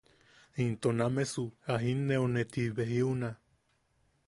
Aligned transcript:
Into 0.63 0.89
“namesu 0.99 1.45
a 1.73 1.75
jinne’une 1.83 2.41
ti 2.51 2.61
ji 2.65 2.73
be 2.75 2.83
jiuna”. 2.91 3.29